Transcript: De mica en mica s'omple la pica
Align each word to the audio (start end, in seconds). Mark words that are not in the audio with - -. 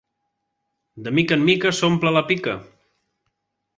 De 1.07 1.13
mica 1.19 1.37
en 1.39 1.45
mica 1.49 1.73
s'omple 1.81 2.17
la 2.17 2.27
pica 2.33 2.57